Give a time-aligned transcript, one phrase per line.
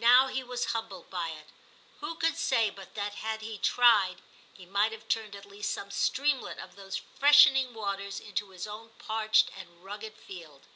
[0.00, 1.48] Now he was humbled by it.
[1.98, 5.90] Who could say but that had he tried, he might have turned at least some
[5.90, 10.66] streamlet of those freshening waters into his own parched and rugged field